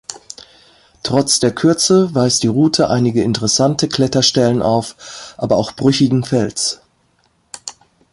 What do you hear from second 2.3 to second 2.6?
die